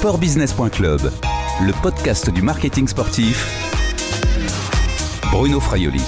[0.00, 1.12] sportbusiness.club,
[1.60, 3.46] le podcast du marketing sportif.
[5.30, 6.00] Bruno Fraioli.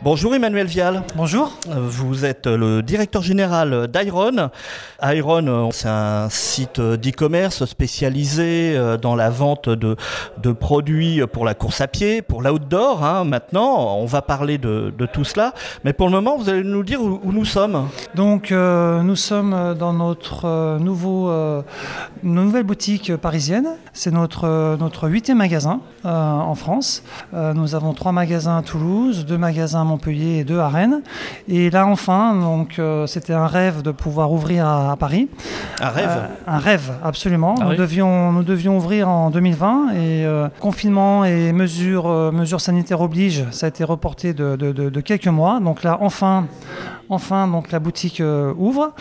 [0.00, 1.02] Bonjour Emmanuel Vial.
[1.16, 1.58] Bonjour.
[1.66, 4.50] Vous êtes le directeur général d'Iron.
[5.12, 9.96] Iron, c'est un site d'e-commerce spécialisé euh, dans la vente de,
[10.52, 13.04] produits pour la course à pied, pour l'outdoor.
[13.04, 13.24] Hein.
[13.24, 15.52] Maintenant, on va parler de, tout cela.
[15.84, 17.88] Mais pour le moment, vous allez nous dire où, nous sommes.
[18.14, 21.62] Donc, euh, nous sommes dans notre euh, nouveau, euh,
[22.22, 23.66] nouvelle boutique parisienne.
[23.92, 27.02] C'est notre, huitième magasin euh, en France.
[27.32, 31.02] nous avons trois magasins à Toulouse, deux magasins à Montpellier et deux à Rennes.
[31.48, 35.28] Et là, enfin, donc, euh, c'était un rêve de pouvoir ouvrir à, à Paris.
[35.80, 37.54] Un rêve Euh, Un rêve, absolument.
[37.60, 37.76] Ah nous, oui.
[37.76, 43.44] devions, nous devions ouvrir en 2020 et euh, confinement et mesures, euh, mesures sanitaires obligent,
[43.50, 45.60] ça a été reporté de, de- de- de quelques mois.
[45.60, 46.46] Donc là, enfin,
[47.08, 48.92] enfin donc, la boutique euh, ouvre.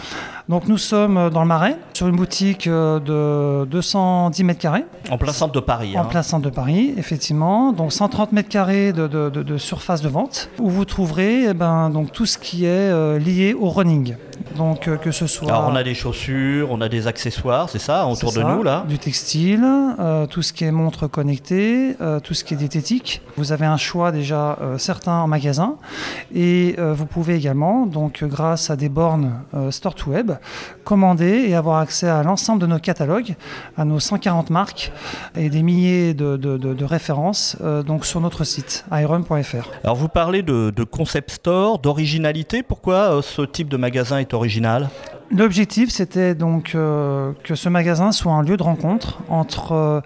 [0.50, 4.84] Donc nous sommes dans le Marais, sur une boutique euh, de 210 mètres carrés.
[5.10, 5.98] En plein centre de Paris.
[5.98, 6.06] En hein.
[6.06, 7.72] plein centre de Paris, effectivement.
[7.72, 11.54] Donc 130 mètres carrés de, de- de- de surface de vente, où vous trouverez eh
[11.54, 14.16] ben, donc, tout ce qui est euh, lié au running.
[14.58, 17.80] Donc euh, que ce soit Alors on a des chaussures, on a des accessoires, c'est
[17.80, 19.66] ça, autour de nous là du textile,
[20.00, 23.22] euh, tout ce qui est montre connectée, euh, tout ce qui est diététique.
[23.38, 25.76] Vous avez un choix déjà certain en magasin
[26.34, 29.34] et vous pouvez également, donc grâce à des bornes
[29.72, 30.34] Store to Web,
[30.84, 33.36] commander et avoir accès à l'ensemble de nos catalogues,
[33.78, 34.92] à nos 140 marques
[35.36, 39.70] et des milliers de, références euh, donc sur notre site iron.fr.
[39.84, 42.64] Alors vous parlez de, de concept store, d'originalité.
[42.64, 44.90] Pourquoi euh, ce type de magasin est original?
[45.36, 50.02] L'objectif, c'était donc euh, que ce magasin soit un lieu de rencontre entre euh,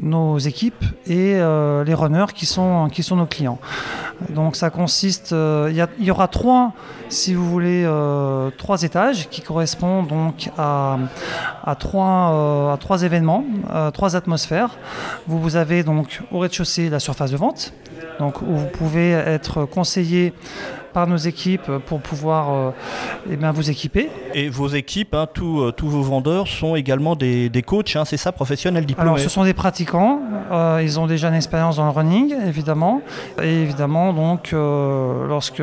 [0.00, 3.60] nos équipes et euh, les runners qui sont, nos clients.
[4.30, 6.72] Donc ça consiste, il y, aura trois,
[7.08, 7.88] si vous voulez,
[8.58, 10.98] trois étages qui correspondent donc à,
[11.78, 13.44] trois, à trois événements,
[13.92, 14.76] trois atmosphères.
[15.26, 17.74] Vous, vous avez donc au rez-de-chaussée la surface de vente,
[18.18, 20.32] donc vous pouvez être conseillé
[20.92, 22.70] par nos équipes pour pouvoir euh,
[23.28, 24.08] eh bien, vous équiper.
[24.32, 28.04] Et vos équipes, hein, tous, euh, tous vos vendeurs sont également des, des coachs, hein,
[28.04, 30.20] c'est ça, professionnels diplômés Alors, ce sont des pratiquants.
[30.52, 33.02] euh, ils ont déjà une expérience dans le running, évidemment.
[33.42, 35.62] Et évidemment, donc, euh, lorsque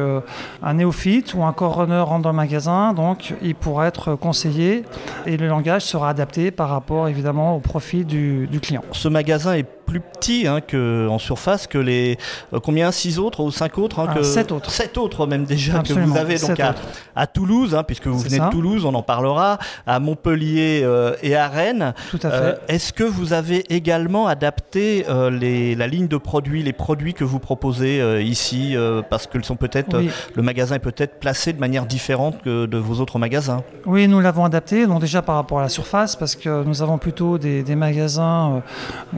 [0.61, 4.83] un néophyte ou un core runner rentre dans le magasin, donc, il pourra être conseillé
[5.25, 8.83] et le langage sera adapté par rapport, évidemment, au profil du, du client.
[8.91, 12.17] Ce magasin est plus petit hein, que, en surface que les
[12.53, 14.71] euh, combien six autres ou cinq autres hein, Ah, que sept autres.
[14.71, 16.75] sept autres même déjà Absolument, que vous avez donc à,
[17.13, 18.45] à Toulouse hein, puisque vous venez ça.
[18.45, 22.35] de Toulouse on en parlera à Montpellier euh, et à Rennes Tout à fait.
[22.37, 27.25] Euh, Est-ce que vous avez également adapté les, la ligne de produits les produits que
[27.25, 28.75] vous proposez ici
[29.09, 30.09] parce que sont peut-être Oui.
[30.35, 33.63] le magasin est peut-être placé de manière différente que de vos autres magasins?
[33.85, 36.97] Oui, nous l'avons adapté, donc déjà par rapport à la surface, parce que nous avons
[36.99, 38.61] plutôt des, des magasins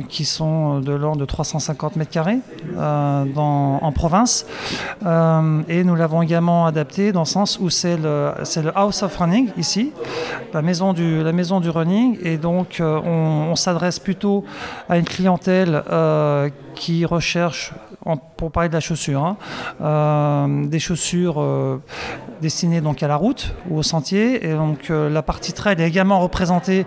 [0.09, 2.39] qui sont de l'ordre de 350 mètres carrés
[2.77, 4.45] euh, en province.
[5.05, 9.15] Euh, et nous l'avons également adapté dans le sens où c'est le, le House of
[9.15, 9.91] Running ici,
[10.53, 12.17] la maison du, la maison du running.
[12.23, 14.43] Et donc euh, on, s'adresse plutôt
[14.89, 17.71] à une clientèle euh, qui recherche,
[18.37, 19.37] pour parler de la chaussure, hein,
[19.81, 21.81] euh, des chaussures euh,
[22.41, 24.45] destinées donc à la route ou au sentier.
[24.45, 26.85] Et donc euh, la partie trail est également représentée,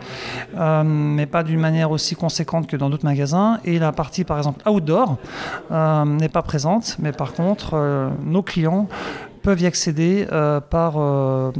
[0.84, 3.58] mais pas d'une manière aussi conséquente que dans d'autres magasins.
[3.64, 5.16] Et la partie par exemple outdoor
[5.70, 8.88] n'est pas présente, mais par contre nos clients
[9.46, 11.52] peuvent y accéder euh, par, euh,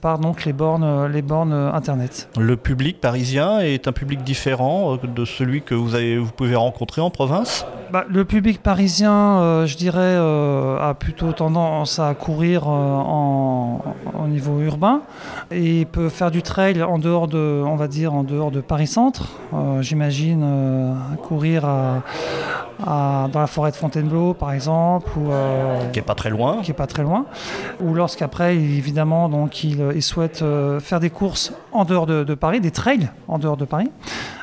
[0.00, 2.30] par donc les bornes, les bornes internet.
[2.38, 6.56] le public parisien est un public différent euh, de celui que vous, avez, vous pouvez
[6.56, 7.66] rencontrer en province?
[7.92, 13.82] Bah, le public parisien, euh, je dirais, a plutôt tendance à courir en,
[14.18, 15.02] au niveau urbain
[15.50, 18.86] et peut faire du trail en dehors de, on va dire, en dehors de Paris
[18.86, 19.28] Centre.
[19.52, 20.42] Euh, J'imagine
[21.22, 22.02] courir à-
[22.84, 26.58] à- dans la forêt de Fontainebleau, par exemple, ou euh, qui est pas très loin
[26.62, 27.26] qui est pas très loin,
[27.80, 32.34] ou lorsqu'après, évidemment, donc il, il souhaite euh, faire des courses en dehors de, de
[32.34, 33.90] Paris, des trails en dehors de Paris.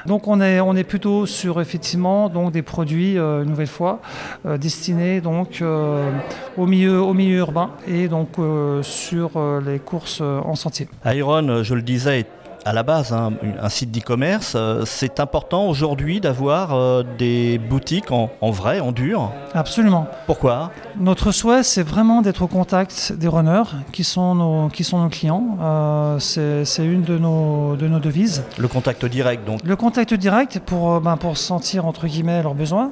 [0.05, 3.99] Donc on est, on est plutôt sur effectivement donc des produits, euh, une nouvelle fois,
[4.45, 6.09] euh, destinés donc euh,
[6.57, 10.87] au milieu, au milieu urbain et donc euh, sur euh, les courses euh, en sentier.
[11.05, 12.27] Iron, euh, je le disais, est
[12.65, 13.31] à la base hein,
[13.61, 14.53] un site d'e-commerce.
[14.55, 19.31] Euh, C'est important aujourd'hui d'avoir euh, des boutiques en, en vrai, en dur.
[19.53, 20.07] Absolument.
[20.25, 20.71] Pourquoi?
[20.97, 25.09] Notre souhait, c'est vraiment d'être au contact des runners qui sont nos, qui sont nos
[25.09, 25.57] clients.
[25.61, 28.43] Euh, c'est une de nos, de nos devises.
[28.57, 29.59] Le contact direct, donc.
[29.63, 32.91] Le contact direct pour, ben, pour sentir entre guillemets leurs besoins,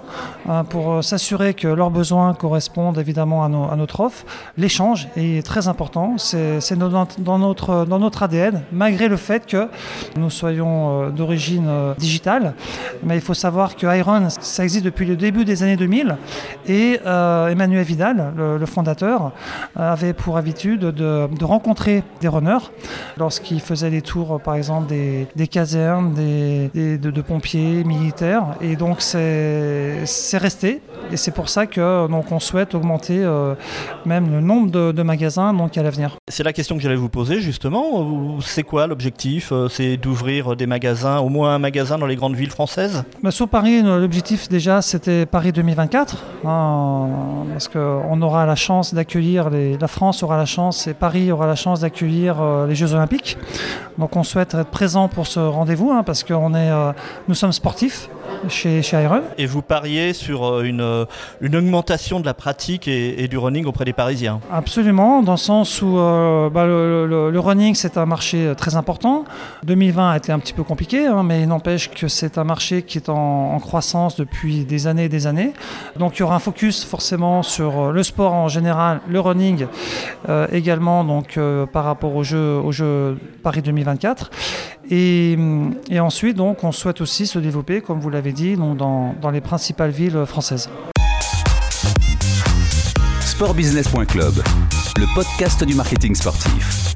[0.69, 4.25] pour s'assurer que leurs besoins correspondent évidemment à, nos- à notre offre.
[4.57, 9.60] L'échange est très important, c'est notre, dans notre ADN, malgré le fait que
[10.17, 12.53] nous soyons d'origine digitale.
[13.03, 16.17] Mais il faut savoir que Iron, ça existe depuis le début des années 2000
[16.67, 19.31] et Emmanuel Vidal, le, fondateur,
[19.75, 22.71] avait pour habitude de, rencontrer des runners
[23.17, 28.55] lorsqu'il faisait les tours, par exemple, des, casernes, des, de, pompiers, militaires.
[28.61, 30.81] Et donc, c'est resté.
[31.11, 33.53] Et c'est pour ça que donc, on souhaite augmenter euh,
[34.05, 36.15] même le nombre de, magasins donc, à l'avenir.
[36.29, 38.39] C'est la question que j'allais vous poser, justement.
[38.39, 42.35] C'est quoi l'objectif euh, C'est d'ouvrir des magasins, au moins un magasin dans les grandes
[42.35, 43.03] villes françaises?
[43.21, 46.23] Bah, Sur Paris, l'objectif déjà, c'était Paris 2024.
[46.45, 47.09] Hein,
[47.51, 51.55] parce qu'on aura la chance d'accueillir, la France aura la chance et Paris aura la
[51.55, 53.37] chance d'accueillir euh, les Jeux Olympiques.
[53.97, 56.93] Donc on souhaite être présent pour ce rendez-vous hein, parce que est,
[57.27, 58.09] nous sommes sportifs
[58.47, 59.21] chez, chez Iron.
[59.37, 61.05] Et vous pariez sur euh, une, euh,
[61.41, 65.81] une augmentation de la pratique et, du running auprès des Parisiens Absolument, dans le sens
[65.81, 69.25] où euh, bah, le, running c'est un marché très important.
[69.63, 72.83] 2020 a été un petit peu compliqué, hein, mais il n'empêche que c'est un marché
[72.83, 75.53] qui est en, croissance depuis des années et des années.
[75.97, 79.67] Donc il y aura un focus forcément sur le sport en général, le running
[80.51, 81.39] également donc,
[81.71, 84.31] par rapport au jeu, au jeu Paris 2024.
[84.93, 85.37] Et,
[85.89, 89.39] et ensuite, donc, on souhaite aussi se développer, comme vous l'avez dit, dans, dans les
[89.39, 90.69] principales villes françaises.
[93.21, 94.33] Sportbusiness.club,
[94.97, 96.93] le podcast du marketing sportif.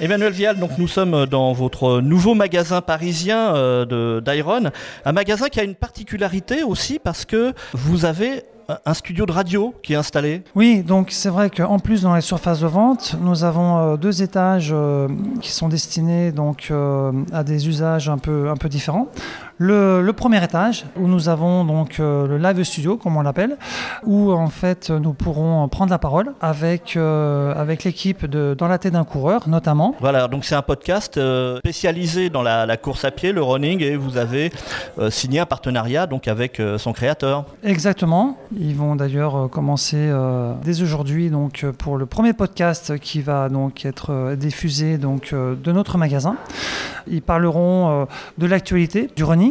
[0.00, 4.70] Emmanuel Vial, donc nous sommes dans votre nouveau magasin parisien euh, d'Iron,
[5.04, 8.42] un magasin qui a une particularité aussi parce que vous avez
[8.84, 10.42] un studio de radio qui est installé.
[10.54, 14.22] Oui, donc c'est vrai qu'en plus dans les surfaces de vente, nous avons euh, deux
[14.22, 15.08] étages euh,
[15.40, 19.08] qui sont destinés donc euh, à des usages un peu un peu différents.
[19.62, 23.56] Le, premier étage où nous avons donc le live studio comme on l'appelle,
[24.04, 28.94] où en fait nous pourrons prendre la parole avec avec l'équipe de dans la tête
[28.94, 29.94] d'un coureur notamment.
[30.00, 31.20] Voilà, donc c'est un podcast
[31.58, 34.50] spécialisé dans la, la, course à pied, le running, et vous avez
[35.10, 37.44] signé un partenariat donc avec son créateur.
[37.62, 38.36] Exactement.
[38.58, 43.20] Ils vont d'ailleurs euh, commencer euh, dès aujourd'hui donc euh, pour le premier podcast qui
[43.20, 46.36] va donc être diffusé donc de notre magasin.
[47.10, 48.06] Ils parleront
[48.38, 49.49] de l'actualité du running,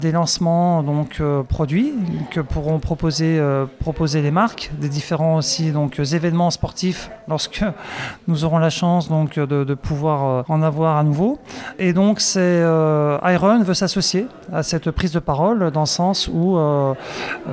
[0.00, 1.94] des lancements donc produits
[2.30, 3.40] que pourront proposer
[3.80, 7.64] proposer les marques, des différents aussi donc événements sportifs lorsque
[8.28, 11.38] nous aurons la chance donc de, pouvoir en avoir à nouveau.
[11.78, 16.56] Et donc c'est Iron veut s'associer à cette prise de parole dans le sens où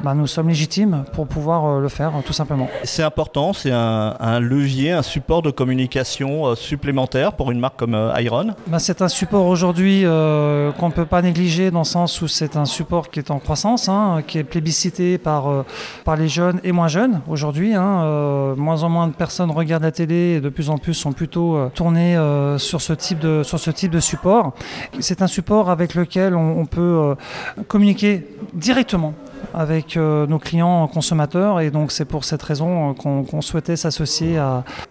[0.03, 2.67] bah, nous sommes légitimes pour pouvoir euh, le faire, tout simplement.
[2.83, 7.95] C'est important, c'est un, levier, un support de communication euh, supplémentaire pour une marque comme
[7.95, 8.55] euh, Iron?
[8.67, 12.65] Bah, C'est un support aujourd'hui qu'on ne peut pas négliger dans sens où c'est un
[12.65, 15.65] support qui est en croissance, hein, qui est plébiscité par,
[16.05, 17.73] par les jeunes et moins jeunes aujourd'hui.
[17.73, 21.13] Hein, moins en moins de personnes regardent la télé et de plus en plus sont
[21.13, 22.15] plutôt tournées
[22.57, 24.53] sur, ce type de, sur ce type de support.
[24.99, 27.15] C'est un support avec lequel on peut
[27.67, 29.13] communiquer directement
[29.53, 34.39] avec euh, nos clients consommateurs et donc c'est pour cette raison euh, qu'on souhaitait s'associer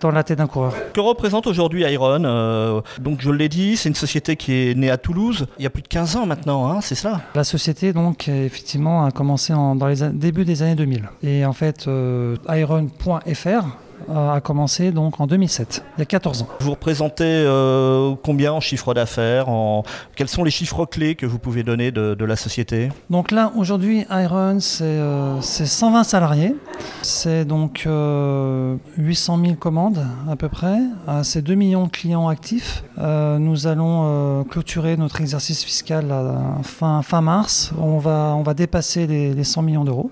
[0.00, 0.72] dans la tête d'un coureur.
[0.93, 4.90] Que représente aujourd'hui Iron euh, Donc je l'ai dit, c'est une société qui est née
[4.90, 7.93] à Toulouse il y a plus de 15 ans maintenant, hein, c'est ça La société
[7.93, 11.88] donc effectivement a commencé dans les débuts des années 2000 et en fait
[12.48, 13.66] iron.fr
[14.12, 16.48] a commencé donc en 2007, il y a 14 ans.
[16.60, 19.82] Vous représentez euh, combien en chiffre d'affaires en...
[20.15, 22.91] Quels sont les chiffres clés que vous pouvez donner de, la société?
[23.10, 24.98] Donc là, aujourd'hui, Iron, c'est
[25.41, 26.56] 120 euh, salariés.
[27.03, 30.79] C'est donc 800 euh, 000 commandes à peu près.
[31.22, 32.84] c'est 2 millions de clients actifs.
[32.98, 37.72] nous allons clôturer notre exercice fiscal à fin, fin mars.
[37.79, 40.10] On va, on va dépasser les, les 100 millions d'euros.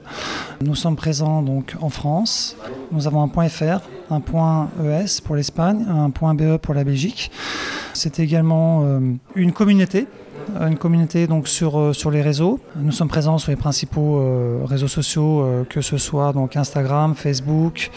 [0.61, 2.57] Nous sommes présents donc en France.
[2.93, 3.74] Nous avons un point .fr
[4.11, 7.31] un point ES pour l'Espagne, un point BE pour la Belgique.
[7.93, 9.01] C'est également euh,
[9.35, 10.07] une communauté
[10.61, 12.61] une communauté donc sur, euh, sur les réseaux.
[12.77, 17.15] Nous sommes présents sur les principaux euh, réseaux sociaux, euh, que ce soit donc Instagram,
[17.15, 17.91] Facebook.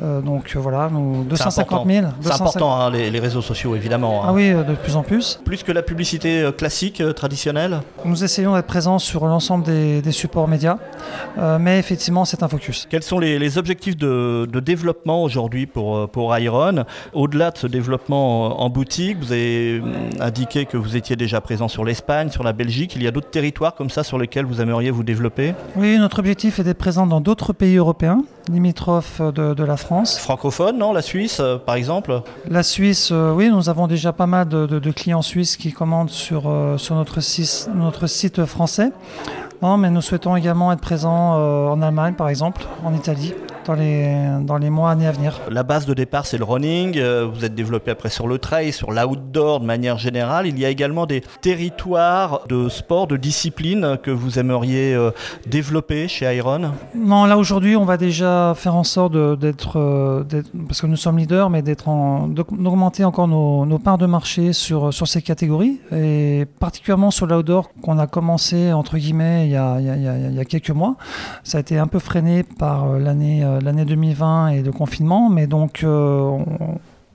[0.00, 2.06] donc voilà, nous 250 000.
[2.20, 4.22] C'est important, hein, les, réseaux sociaux évidemment.
[4.22, 4.26] Hein.
[4.28, 5.40] Ah oui, de plus en plus.
[5.44, 7.80] Plus que la publicité classique, traditionnelle.
[8.04, 10.78] Nous essayons d'être présents sur l'ensemble des, supports médias,
[11.58, 12.86] mais effectivement c'est un focus.
[12.90, 16.84] Quels sont les, objectifs de, développement aujourd'hui pour, pour Iron?
[17.12, 21.68] Au-delà de ce développement en boutique, vous avez hum, indiqué que vous étiez déjà présent
[21.68, 22.94] sur l'Espagne, sur la Belgique.
[22.96, 26.18] Il y a d'autres territoires comme ça sur lesquels vous aimeriez vous développer Oui, notre
[26.18, 30.18] objectif est d'être présent dans d'autres pays européens, limitrophes de, la France.
[30.18, 30.92] Francophone, non?
[30.92, 32.20] La Suisse, euh, par exemple?
[32.48, 36.44] La Suisse, euh, oui, nous avons déjà pas mal de, clients suisses qui commandent sur,
[36.46, 38.92] euh, sur notre, site, notre site français.
[39.62, 41.32] Non, mais nous souhaitons également être présents
[41.70, 43.32] en Allemagne, par exemple, en Italie
[43.66, 45.40] dans les, dans les mois, années à venir.
[45.50, 46.98] La base de départ, c'est le running.
[46.98, 50.46] Euh, vous êtes développé après sur le trail, sur l'outdoor de manière générale.
[50.46, 55.10] Il y a également des territoires de sport, de discipline que vous aimeriez euh,
[55.46, 56.72] développer chez Iron?
[56.94, 60.24] Non, là aujourd'hui, on va déjà faire en sorte d'être,
[60.66, 61.86] parce que nous sommes leaders, mais d'être
[62.28, 67.70] d'augmenter encore nos, nos, parts de marché sur, sur ces catégories, et particulièrement sur l'outdoor
[67.82, 70.70] qu'on a commencé, entre guillemets, il y, a, il, y a, il y a quelques
[70.70, 70.96] mois.
[71.44, 75.46] Ça a été un peu freiné par l'année euh, l'année 2020 et le confinement, mais
[75.46, 76.38] donc euh,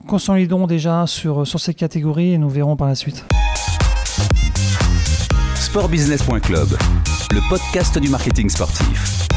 [0.06, 3.24] consolidons déjà sur, sur ces catégories et nous verrons par la suite.
[5.54, 6.68] Sportbusiness.club,
[7.30, 9.28] le podcast du marketing sportif.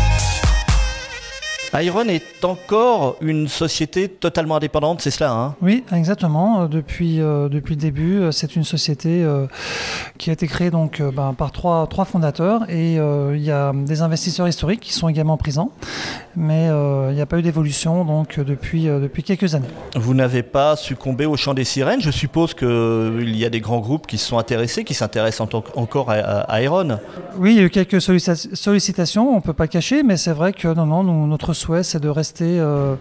[1.81, 5.55] Iron est encore une société totalement indépendante, c'est cela hein?
[5.61, 6.61] Oui, exactement.
[6.61, 9.25] Euh, depuis, euh, depuis le début, euh, c'est une société
[10.17, 14.01] qui a été créée donc, ben, par trois, trois fondateurs et il y a des
[14.01, 15.71] investisseurs historiques qui sont également présents,
[16.35, 16.67] mais
[17.09, 19.67] il n'y a pas eu d'évolution donc, depuis, depuis quelques années.
[19.95, 22.01] Vous n'avez pas succombé au chant des sirènes?
[22.01, 26.09] Je suppose qu'il y a des grands groupes qui se sont intéressés, qui s'intéressent encore
[26.09, 26.99] à, Iron?
[27.37, 30.53] Oui, il y a eu quelques sollicitations, on ne peut pas cacher, mais c'est vrai
[30.53, 32.95] que non, non, nous, notre souhait, c'est de rester, euh,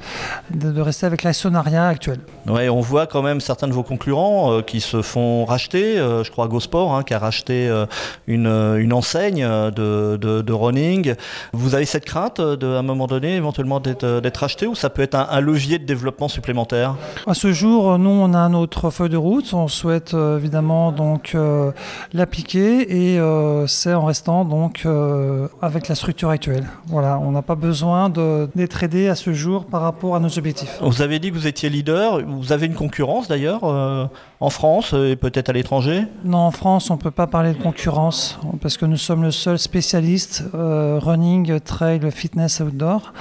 [0.50, 2.20] de, rester avec l'actionnariat actuel.
[2.46, 5.98] Ouais, on voit quand même certains de vos concurrents euh, qui se font racheter.
[5.98, 7.70] Euh, je crois GoSport hein, qui a racheté
[8.26, 11.14] une, une, enseigne de, de, running.
[11.52, 15.02] Vous avez cette crainte de, à un moment donné, éventuellement d'être racheté ou ça peut
[15.02, 16.94] être un, levier de développement supplémentaire?
[17.26, 19.52] À ce jour, nous, on a notre feuille de route.
[19.52, 21.36] On souhaite évidemment donc
[22.12, 23.20] l'appliquer et
[23.66, 24.86] c'est en restant donc
[25.60, 26.66] avec la structure actuelle.
[26.86, 30.38] Voilà, on n'a pas besoin de d'être aidé à ce jour par rapport à nos
[30.38, 30.78] objectifs.
[30.80, 32.20] Vous avez dit que vous étiez leader.
[32.26, 34.06] Vous avez une concurrence d'ailleurs euh,
[34.40, 36.04] en France et peut-être à l'étranger?
[36.24, 39.30] Non, en France, on ne peut pas parler de concurrence parce que nous sommes le
[39.30, 43.12] seul spécialiste euh, running, trail, fitness, outdoor.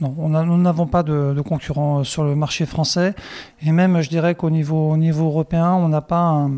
[0.00, 3.14] Non, on nous n'avons pas de, de, concurrents sur le marché français
[3.62, 6.48] et même, je dirais qu'au niveau, au niveau européen, on n'a pas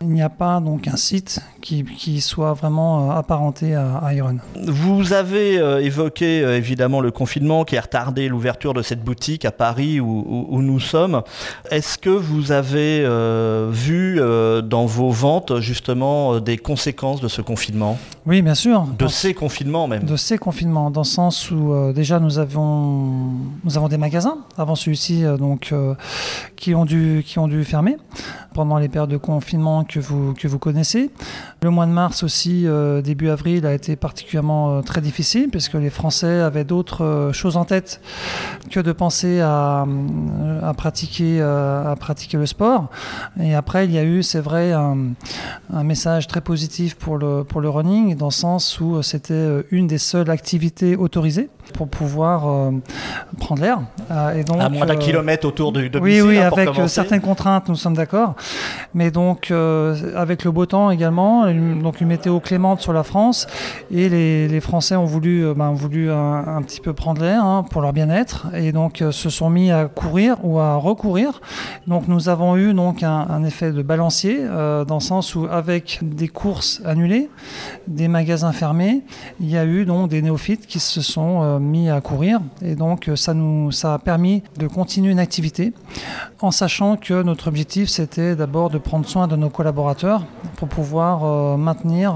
[0.00, 4.38] il n'y a pas donc un site qui, qui soit vraiment euh, apparenté à Iron.
[4.66, 10.00] Vous avez évoqué évidemment le confinement qui a retardé l'ouverture de cette boutique à Paris
[10.00, 11.22] où, nous sommes.
[11.70, 17.28] Est-ce que vous avez euh, vu euh, dans vos ventes justement euh, des conséquences de
[17.28, 17.98] ce confinement?
[18.26, 18.86] Oui, bien sûr.
[18.98, 20.04] De ces confinements même.
[20.04, 24.74] De ces confinements, dans le sens où déjà nous avons, nous avons des magasins avant
[24.74, 25.74] celui-ci donc
[26.56, 27.96] qui ont dû qui ont dû fermer
[28.54, 31.10] pendant les périodes de confinement que vous que vous connaissez.
[31.62, 32.66] Le mois de mars aussi,
[33.04, 38.00] début avril, a été particulièrement très difficile puisque les Français avaient d'autres choses en tête
[38.70, 39.86] que de penser à,
[40.62, 42.88] à pratiquer, euh, à pratiquer le sport.
[43.40, 45.12] Et après, il y a eu, c'est vrai, un,
[45.72, 49.86] un, message très positif pour le, pour le running, dans le sens où c'était une
[49.86, 52.70] des seules activités autorisées pour pouvoir euh,
[53.38, 53.80] prendre l'air.
[54.10, 57.20] Euh, et donc, à moins d'un kilomètre autour de, de Oui, oui, hein, avec certaines
[57.20, 58.34] contraintes, nous sommes d'accord.
[58.94, 59.52] Mais donc,
[60.16, 63.46] avec le beau temps également, donc une météo clémente sur la France,
[63.90, 67.42] et les, les Français ont voulu, ben, ont voulu un, un, petit peu prendre l'air,
[67.42, 71.40] Hein, pour leur bien-être et donc euh, se sont mis à courir ou à recourir.
[71.86, 75.98] Donc nous avons eu donc un, effet de balancier euh, dans le sens où avec
[76.02, 77.28] des courses annulées,
[77.88, 79.02] des magasins fermés,
[79.40, 82.74] il y a eu donc des néophytes qui se sont euh, mis à courir et
[82.74, 85.72] donc ça nous ça a permis de continuer une activité
[86.40, 90.22] en sachant que notre objectif c'était d'abord de prendre soin de nos collaborateurs
[90.56, 92.14] pour pouvoir maintenir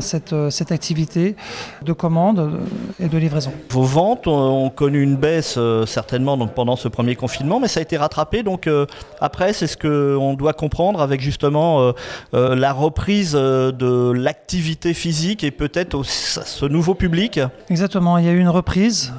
[0.00, 1.36] cette, cette activité
[1.82, 2.60] de commande
[3.00, 3.52] et de livraison.
[3.70, 7.80] Vos ventes ont connu une baisse euh, certainement donc pendant ce premier confinement, mais ça
[7.80, 8.42] a été rattrapé.
[8.42, 8.86] Donc euh,
[9.20, 11.92] après, c'est ce qu'on doit comprendre avec justement
[12.34, 17.40] euh, la reprise de l'activité physique et peut-être ce nouveau public.
[17.70, 18.63] Exactement, il y a eu une reprise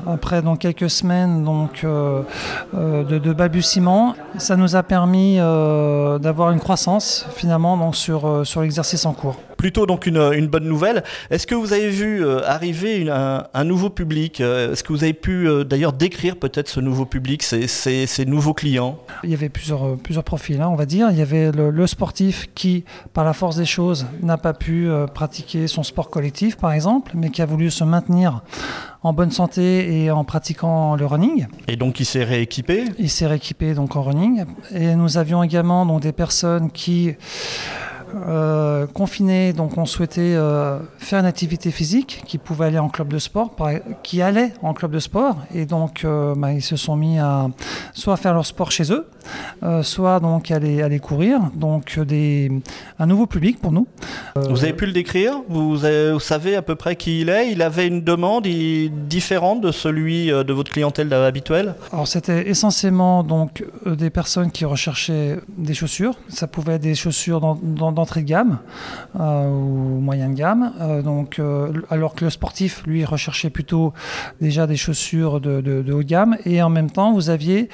[0.07, 4.15] après quelques semaines donc de, de, balbutiement.
[4.37, 10.47] Ça nous a permis d'avoir une croissance finalement sur l'exercice en cours plutôt donc une,
[10.47, 11.03] bonne nouvelle.
[11.29, 15.13] Est-ce que vous avez vu euh, arriver un, nouveau public euh, Est-ce que vous avez
[15.13, 18.99] pu euh, d'ailleurs décrire peut-être ce nouveau public, ces, nouveaux clients?
[19.23, 21.09] Il y avait plusieurs, plusieurs profils, hein, on va dire.
[21.11, 22.83] Il y avait le, sportif qui,
[23.13, 27.29] par la force des choses, n'a pas pu pratiquer son sport collectif, par exemple, mais
[27.29, 28.41] qui a voulu se maintenir
[29.05, 31.45] en bonne santé et en pratiquant le running.
[31.67, 32.85] Et donc il s'est rééquipé?
[32.97, 34.45] Il s'est rééquipé donc en running.
[34.73, 37.13] Et nous avions également donc, des personnes qui
[38.13, 43.09] euh, confinés, donc on souhaitait euh, faire une activité physique, qui pouvait aller en club
[43.09, 43.55] de sport,
[44.03, 47.47] qui allait en club de sport, et donc euh, bah, ils se sont mis à
[47.93, 49.07] soit faire leur sport chez eux,
[49.81, 52.51] soit donc aller, aller courir, donc des,
[52.99, 53.87] un nouveau public pour nous.
[54.35, 57.61] vous avez pu le décrire vous, vous, savez à peu près qui il est Il
[57.61, 64.09] avait une demande différente de celui de votre clientèle habituelle Alors c'était essentiellement donc des
[64.09, 66.15] personnes qui recherchaient des chaussures.
[66.29, 68.59] Ça pouvait être des chaussures d'entrée de gamme
[69.15, 70.71] ou moyenne de gamme.
[71.03, 71.39] donc
[71.89, 73.93] alors que le sportif lui recherchait plutôt
[74.41, 75.57] déjà des chaussures de,
[75.91, 77.69] haut de gamme et en même temps vous aviez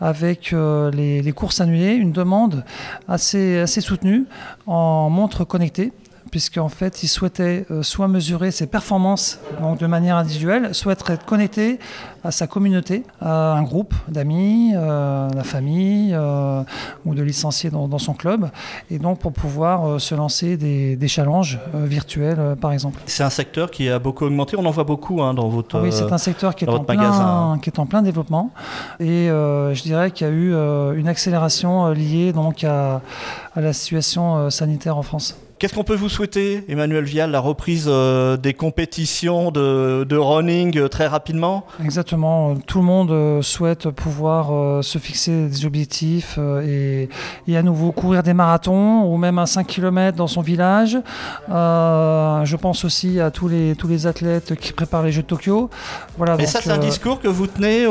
[0.00, 0.54] avec
[0.94, 2.64] les, courses annulées une demande
[3.08, 4.26] assez, assez soutenue
[4.66, 5.92] en montres connectées
[6.34, 11.24] puisqu'en fait, il souhaitait euh, soit mesurer ses performances donc de manière individuelle, soit être
[11.24, 11.78] connecté
[12.24, 16.64] à sa communauté, à un groupe d'amis, euh, la famille euh,
[17.04, 18.50] ou de licenciés dans, son club,
[18.90, 22.98] et donc pour pouvoir se lancer des, challenges virtuels, par exemple.
[23.06, 25.92] C'est un secteur qui a beaucoup augmenté, on en voit beaucoup hein, dans votre Oui,
[25.92, 28.50] c'est un secteur qui est, en plein, qui est en plein développement,
[28.98, 30.52] et je dirais qu'il y a eu
[30.98, 33.02] une accélération liée donc à
[33.54, 35.36] la situation sanitaire en France.
[35.64, 40.88] Qu'est-ce qu'on peut vous souhaiter, Emmanuel Vial, la reprise euh, des compétitions de, running euh,
[40.88, 41.64] très rapidement?
[41.82, 42.54] Exactement.
[42.54, 47.08] Tout le monde euh, souhaite pouvoir se fixer des objectifs et,
[47.56, 50.98] à nouveau courir des marathons ou même un 5 km dans son village.
[51.48, 55.70] je pense aussi à tous les, tous les athlètes qui préparent les Jeux de Tokyo.
[56.18, 57.86] Voilà, Et ça, c'est un discours que vous tenez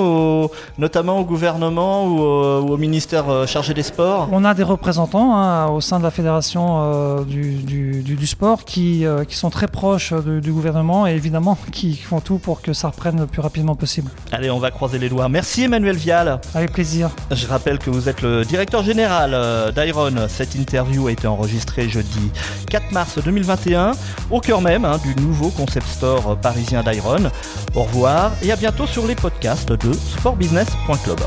[0.77, 4.29] notamment au gouvernement ou au, ministère chargé des sports?
[4.31, 9.23] On a des représentants hein, au sein de la fédération du du, sport qui, euh,
[9.25, 13.19] qui, sont très proches du gouvernement et évidemment qui font tout pour que ça reprenne
[13.19, 14.11] le plus rapidement possible.
[14.31, 15.29] Allez, on va croiser les doigts.
[15.29, 16.39] Merci Emmanuel Vial.
[16.53, 17.09] Avec plaisir.
[17.31, 20.27] Je rappelle que vous êtes le directeur général euh, d'Iron.
[20.27, 22.31] Cette interview a été enregistrée jeudi
[22.69, 23.91] 4 mars 2021
[24.31, 27.31] au cœur même hein, du nouveau concept store parisien d'Iron.
[27.75, 31.19] Au revoir et à bientôt sur les podcasts de sportbusiness.club.